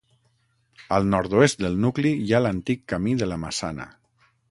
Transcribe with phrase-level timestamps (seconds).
[0.97, 3.91] Al nord-oest del nucli hi ha l'antic camí de la Massana.